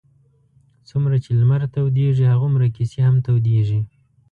څومره 0.89 1.15
چې 1.23 1.31
لمر 1.39 1.61
تودېږي 1.73 2.25
هغومره 2.33 2.67
کیسې 2.75 2.99
هم 3.07 3.15
تودېږي. 3.25 3.81